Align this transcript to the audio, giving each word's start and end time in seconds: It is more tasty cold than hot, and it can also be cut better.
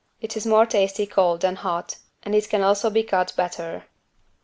It 0.19 0.35
is 0.35 0.47
more 0.47 0.65
tasty 0.65 1.05
cold 1.05 1.41
than 1.41 1.57
hot, 1.57 1.97
and 2.23 2.33
it 2.33 2.49
can 2.49 2.63
also 2.63 2.89
be 2.89 3.03
cut 3.03 3.33
better. 3.37 3.83